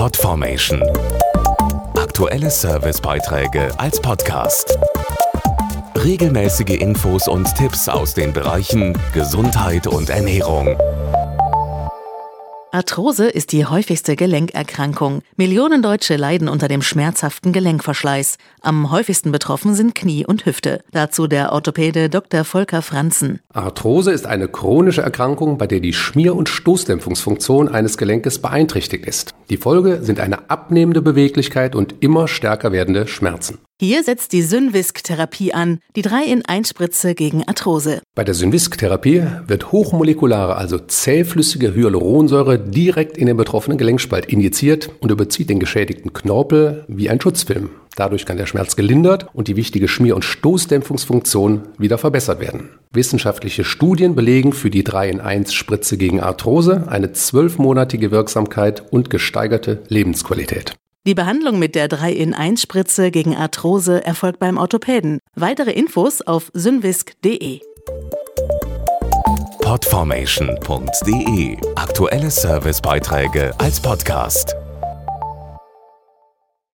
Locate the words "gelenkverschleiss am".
17.52-18.90